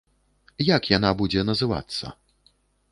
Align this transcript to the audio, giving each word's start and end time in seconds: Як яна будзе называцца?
Як 0.75 0.89
яна 0.97 1.13
будзе 1.21 1.47
называцца? 1.51 2.05